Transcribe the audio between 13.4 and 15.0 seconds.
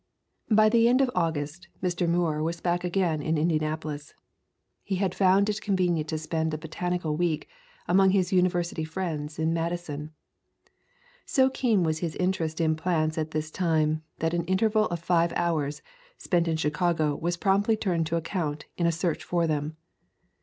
time that an interval of